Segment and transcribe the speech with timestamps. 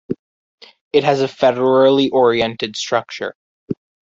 [0.91, 3.35] It has a federally orientated structure.